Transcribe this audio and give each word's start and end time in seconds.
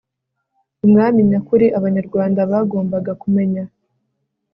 umwami 0.85 1.19
nyakuri, 1.29 1.65
abanyarwanda 1.77 2.39
bagombaga 2.51 3.11
kumenya 3.21 3.63